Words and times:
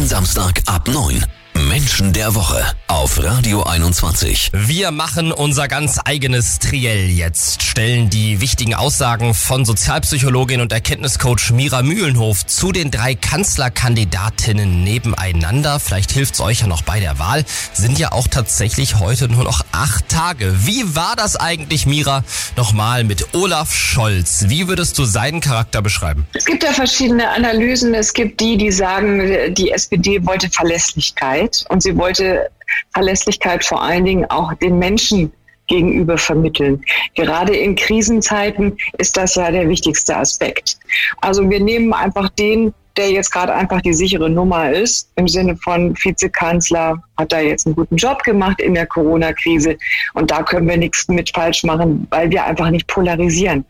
Jeden 0.00 0.08
Samstag 0.08 0.62
ab 0.64 0.88
9. 0.88 1.22
Menschen 1.68 2.14
der 2.14 2.34
Woche 2.34 2.64
auf 2.90 3.22
Radio 3.22 3.62
21. 3.62 4.50
Wir 4.52 4.90
machen 4.90 5.30
unser 5.30 5.68
ganz 5.68 6.00
eigenes 6.04 6.58
Triell 6.58 7.08
jetzt, 7.08 7.62
stellen 7.62 8.10
die 8.10 8.40
wichtigen 8.40 8.74
Aussagen 8.74 9.32
von 9.32 9.64
Sozialpsychologin 9.64 10.60
und 10.60 10.72
Erkenntniscoach 10.72 11.52
Mira 11.52 11.82
Mühlenhof 11.82 12.44
zu 12.44 12.72
den 12.72 12.90
drei 12.90 13.14
Kanzlerkandidatinnen 13.14 14.82
nebeneinander. 14.82 15.78
Vielleicht 15.78 16.10
hilft's 16.10 16.40
euch 16.40 16.62
ja 16.62 16.66
noch 16.66 16.82
bei 16.82 16.98
der 16.98 17.20
Wahl. 17.20 17.44
Sind 17.72 17.96
ja 18.00 18.10
auch 18.10 18.26
tatsächlich 18.26 18.98
heute 18.98 19.28
nur 19.28 19.44
noch 19.44 19.64
acht 19.70 20.08
Tage. 20.08 20.52
Wie 20.66 20.96
war 20.96 21.14
das 21.14 21.36
eigentlich, 21.36 21.86
Mira? 21.86 22.24
Nochmal 22.56 23.04
mit 23.04 23.34
Olaf 23.34 23.72
Scholz. 23.72 24.46
Wie 24.48 24.66
würdest 24.66 24.98
du 24.98 25.04
seinen 25.04 25.40
Charakter 25.40 25.80
beschreiben? 25.80 26.26
Es 26.32 26.44
gibt 26.44 26.64
ja 26.64 26.72
verschiedene 26.72 27.28
Analysen. 27.30 27.94
Es 27.94 28.12
gibt 28.12 28.40
die, 28.40 28.56
die 28.56 28.72
sagen, 28.72 29.54
die 29.54 29.70
SPD 29.70 30.26
wollte 30.26 30.50
Verlässlichkeit 30.50 31.64
und 31.68 31.84
sie 31.84 31.96
wollte 31.96 32.50
Verlässlichkeit 32.92 33.64
vor 33.64 33.82
allen 33.82 34.04
Dingen 34.04 34.24
auch 34.30 34.54
den 34.54 34.78
Menschen 34.78 35.32
gegenüber 35.70 36.18
vermitteln. 36.18 36.82
Gerade 37.14 37.56
in 37.56 37.76
Krisenzeiten 37.76 38.76
ist 38.98 39.16
das 39.16 39.36
ja 39.36 39.50
der 39.50 39.68
wichtigste 39.68 40.16
Aspekt. 40.16 40.76
Also 41.20 41.48
wir 41.48 41.60
nehmen 41.60 41.94
einfach 41.94 42.28
den, 42.30 42.74
der 42.96 43.10
jetzt 43.10 43.30
gerade 43.30 43.54
einfach 43.54 43.80
die 43.80 43.92
sichere 43.94 44.28
Nummer 44.28 44.70
ist, 44.70 45.10
im 45.14 45.28
Sinne 45.28 45.56
von 45.56 45.96
Vizekanzler, 45.96 47.02
hat 47.16 47.32
da 47.32 47.40
jetzt 47.40 47.66
einen 47.66 47.76
guten 47.76 47.96
Job 47.96 48.22
gemacht 48.24 48.60
in 48.60 48.74
der 48.74 48.86
Corona-Krise 48.86 49.78
und 50.14 50.30
da 50.30 50.42
können 50.42 50.68
wir 50.68 50.76
nichts 50.76 51.06
mit 51.08 51.30
falsch 51.32 51.62
machen, 51.62 52.06
weil 52.10 52.30
wir 52.30 52.44
einfach 52.44 52.70
nicht 52.70 52.88
polarisieren. 52.88 53.64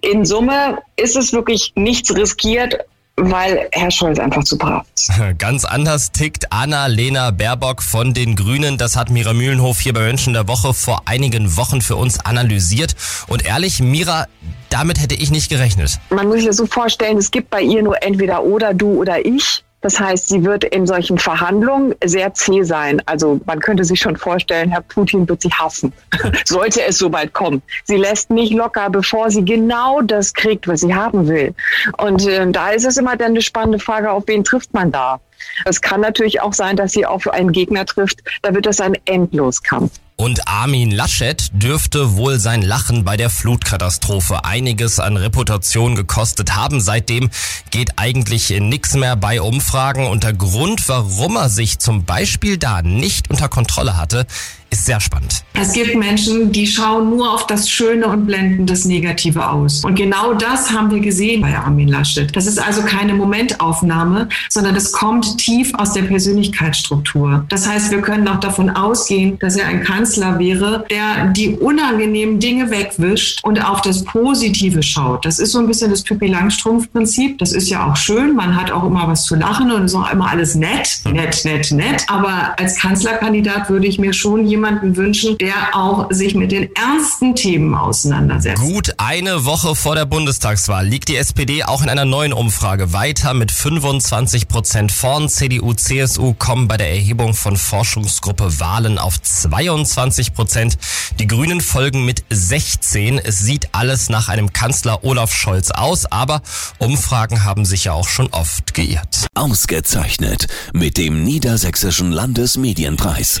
In 0.00 0.24
Summe 0.24 0.78
ist 0.96 1.16
es 1.16 1.32
wirklich 1.32 1.72
nichts 1.76 2.16
riskiert 2.16 2.78
weil 3.16 3.68
Herr 3.72 3.90
Scholz 3.90 4.18
einfach 4.18 4.44
zu 4.44 4.56
brav 4.56 4.86
ist. 4.94 5.10
Ganz 5.38 5.64
anders 5.64 6.12
tickt 6.12 6.52
Anna-Lena 6.52 7.30
Baerbock 7.30 7.82
von 7.82 8.14
den 8.14 8.36
Grünen. 8.36 8.78
Das 8.78 8.96
hat 8.96 9.10
Mira 9.10 9.32
Mühlenhof 9.32 9.80
hier 9.80 9.92
bei 9.92 10.00
Menschen 10.00 10.32
der 10.32 10.48
Woche 10.48 10.74
vor 10.74 11.02
einigen 11.04 11.56
Wochen 11.56 11.82
für 11.82 11.96
uns 11.96 12.20
analysiert. 12.20 12.94
Und 13.28 13.44
ehrlich, 13.44 13.80
Mira, 13.80 14.26
damit 14.70 15.00
hätte 15.00 15.14
ich 15.14 15.30
nicht 15.30 15.48
gerechnet. 15.48 15.98
Man 16.10 16.26
muss 16.26 16.36
sich 16.36 16.46
das 16.46 16.56
so 16.56 16.66
vorstellen, 16.66 17.18
es 17.18 17.30
gibt 17.30 17.50
bei 17.50 17.60
ihr 17.60 17.82
nur 17.82 18.02
entweder 18.02 18.42
oder 18.42 18.74
du 18.74 19.00
oder 19.00 19.24
ich. 19.24 19.64
Das 19.82 19.98
heißt, 20.00 20.28
sie 20.28 20.44
wird 20.44 20.64
in 20.64 20.86
solchen 20.86 21.18
Verhandlungen 21.18 21.94
sehr 22.02 22.32
zäh 22.34 22.62
sein. 22.62 23.02
Also 23.06 23.40
man 23.46 23.60
könnte 23.60 23.84
sich 23.84 24.00
schon 24.00 24.16
vorstellen, 24.16 24.70
Herr 24.70 24.80
Putin 24.80 25.28
wird 25.28 25.42
sie 25.42 25.50
hassen, 25.50 25.92
sollte 26.44 26.82
es 26.82 26.98
soweit 26.98 27.32
kommen. 27.32 27.62
Sie 27.84 27.96
lässt 27.96 28.30
nicht 28.30 28.52
locker, 28.52 28.88
bevor 28.90 29.30
sie 29.30 29.44
genau 29.44 30.00
das 30.00 30.32
kriegt, 30.32 30.66
was 30.68 30.80
sie 30.80 30.94
haben 30.94 31.28
will. 31.28 31.54
Und 31.98 32.26
äh, 32.26 32.50
da 32.50 32.70
ist 32.70 32.86
es 32.86 32.96
immer 32.96 33.16
dann 33.16 33.32
eine 33.32 33.42
spannende 33.42 33.78
Frage, 33.78 34.10
auf 34.10 34.24
wen 34.26 34.44
trifft 34.44 34.72
man 34.72 34.92
da? 34.92 35.20
Es 35.64 35.80
kann 35.80 36.00
natürlich 36.00 36.40
auch 36.40 36.52
sein, 36.52 36.76
dass 36.76 36.92
sie 36.92 37.04
auf 37.04 37.28
einen 37.28 37.52
Gegner 37.52 37.84
trifft. 37.84 38.20
Da 38.42 38.54
wird 38.54 38.66
das 38.66 38.80
ein 38.80 38.96
Endloskampf. 39.04 39.90
Und 40.22 40.46
Armin 40.46 40.92
Laschet 40.92 41.50
dürfte 41.52 42.14
wohl 42.14 42.38
sein 42.38 42.62
Lachen 42.62 43.02
bei 43.02 43.16
der 43.16 43.28
Flutkatastrophe 43.28 44.44
einiges 44.44 45.00
an 45.00 45.16
Reputation 45.16 45.96
gekostet 45.96 46.54
haben. 46.54 46.80
Seitdem 46.80 47.28
geht 47.72 47.98
eigentlich 47.98 48.50
nichts 48.50 48.94
mehr 48.94 49.16
bei 49.16 49.42
Umfragen. 49.42 50.06
Und 50.06 50.22
der 50.22 50.32
Grund, 50.32 50.88
warum 50.88 51.34
er 51.34 51.48
sich 51.48 51.80
zum 51.80 52.04
Beispiel 52.04 52.56
da 52.56 52.82
nicht 52.82 53.30
unter 53.30 53.48
Kontrolle 53.48 53.96
hatte, 53.96 54.28
ist 54.72 54.86
sehr 54.86 55.00
spannend. 55.00 55.44
Es 55.54 55.74
gibt 55.74 55.94
Menschen, 55.94 56.50
die 56.50 56.66
schauen 56.66 57.10
nur 57.10 57.32
auf 57.32 57.46
das 57.46 57.68
Schöne 57.68 58.06
und 58.06 58.26
blenden 58.26 58.66
das 58.66 58.86
Negative 58.86 59.48
aus. 59.48 59.84
Und 59.84 59.94
genau 59.94 60.32
das 60.32 60.72
haben 60.72 60.90
wir 60.90 61.00
gesehen 61.00 61.42
bei 61.42 61.56
Armin 61.56 61.88
Laschet. 61.88 62.34
Das 62.34 62.46
ist 62.46 62.58
also 62.58 62.82
keine 62.82 63.12
Momentaufnahme, 63.14 64.28
sondern 64.48 64.74
das 64.74 64.92
kommt 64.92 65.36
tief 65.38 65.72
aus 65.74 65.92
der 65.92 66.02
Persönlichkeitsstruktur. 66.02 67.44
Das 67.50 67.68
heißt, 67.68 67.90
wir 67.90 68.00
können 68.00 68.26
auch 68.28 68.40
davon 68.40 68.70
ausgehen, 68.70 69.38
dass 69.40 69.56
er 69.56 69.66
ein 69.66 69.84
Kanzler 69.84 70.38
wäre, 70.38 70.86
der 70.90 71.26
die 71.26 71.50
unangenehmen 71.50 72.40
Dinge 72.40 72.70
wegwischt 72.70 73.44
und 73.44 73.62
auf 73.62 73.82
das 73.82 74.04
Positive 74.04 74.82
schaut. 74.82 75.26
Das 75.26 75.38
ist 75.38 75.52
so 75.52 75.58
ein 75.58 75.66
bisschen 75.66 75.90
das 75.90 76.02
Pippi 76.02 76.28
Langstrumpf-Prinzip. 76.28 77.38
Das 77.38 77.52
ist 77.52 77.68
ja 77.68 77.86
auch 77.86 77.96
schön. 77.96 78.34
Man 78.34 78.56
hat 78.56 78.70
auch 78.70 78.84
immer 78.84 79.06
was 79.06 79.24
zu 79.24 79.34
lachen 79.34 79.70
und 79.70 79.84
ist 79.84 79.94
auch 79.94 80.10
immer 80.10 80.30
alles 80.30 80.54
nett, 80.54 81.00
nett, 81.04 81.44
nett, 81.44 81.70
nett. 81.72 82.06
Aber 82.08 82.54
als 82.58 82.78
Kanzlerkandidat 82.78 83.68
würde 83.68 83.86
ich 83.86 83.98
mir 83.98 84.14
schon 84.14 84.46
jemanden 84.46 84.61
jemanden 84.62 84.94
wünschen, 84.94 85.36
der 85.38 85.74
auch 85.74 86.06
sich 86.10 86.36
mit 86.36 86.52
den 86.52 86.72
ernsten 86.76 87.34
Themen 87.34 87.74
auseinandersetzt. 87.74 88.62
Gut 88.62 88.94
eine 88.96 89.44
Woche 89.44 89.74
vor 89.74 89.96
der 89.96 90.06
Bundestagswahl 90.06 90.86
liegt 90.86 91.08
die 91.08 91.16
SPD 91.16 91.64
auch 91.64 91.82
in 91.82 91.88
einer 91.88 92.04
neuen 92.04 92.32
Umfrage 92.32 92.92
weiter 92.92 93.34
mit 93.34 93.50
25 93.50 94.46
Prozent 94.46 94.92
vorn. 94.92 95.28
CDU, 95.28 95.74
CSU 95.74 96.34
kommen 96.34 96.68
bei 96.68 96.76
der 96.76 96.90
Erhebung 96.90 97.34
von 97.34 97.56
Forschungsgruppe 97.56 98.60
Wahlen 98.60 98.98
auf 98.98 99.20
22 99.20 100.32
Prozent. 100.32 100.78
Die 101.18 101.26
Grünen 101.26 101.60
folgen 101.60 102.04
mit 102.04 102.22
16. 102.30 103.18
Es 103.18 103.40
sieht 103.40 103.74
alles 103.74 104.10
nach 104.10 104.28
einem 104.28 104.52
Kanzler 104.52 105.02
Olaf 105.02 105.34
Scholz 105.34 105.72
aus, 105.72 106.06
aber 106.06 106.40
Umfragen 106.78 107.42
haben 107.42 107.64
sich 107.64 107.84
ja 107.84 107.94
auch 107.94 108.06
schon 108.06 108.28
oft 108.28 108.74
geirrt. 108.74 109.26
Ausgezeichnet 109.34 110.46
mit 110.72 110.98
dem 110.98 111.24
Niedersächsischen 111.24 112.12
Landesmedienpreis. 112.12 113.40